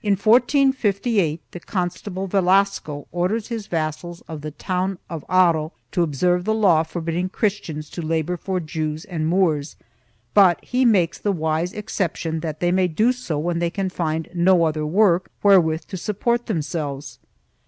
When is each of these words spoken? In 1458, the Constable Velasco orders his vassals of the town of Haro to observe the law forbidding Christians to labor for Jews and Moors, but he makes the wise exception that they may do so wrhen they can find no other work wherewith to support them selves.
In 0.00 0.12
1458, 0.12 1.40
the 1.50 1.58
Constable 1.58 2.28
Velasco 2.28 3.08
orders 3.10 3.48
his 3.48 3.66
vassals 3.66 4.20
of 4.28 4.42
the 4.42 4.52
town 4.52 5.00
of 5.10 5.24
Haro 5.28 5.72
to 5.90 6.04
observe 6.04 6.44
the 6.44 6.54
law 6.54 6.84
forbidding 6.84 7.28
Christians 7.30 7.90
to 7.90 8.00
labor 8.00 8.36
for 8.36 8.60
Jews 8.60 9.04
and 9.04 9.26
Moors, 9.26 9.74
but 10.34 10.64
he 10.64 10.84
makes 10.84 11.18
the 11.18 11.32
wise 11.32 11.72
exception 11.72 12.38
that 12.46 12.60
they 12.60 12.70
may 12.70 12.86
do 12.86 13.10
so 13.10 13.42
wrhen 13.42 13.58
they 13.58 13.70
can 13.70 13.88
find 13.90 14.28
no 14.32 14.62
other 14.62 14.86
work 14.86 15.32
wherewith 15.42 15.86
to 15.88 15.96
support 15.96 16.46
them 16.46 16.62
selves. 16.62 17.18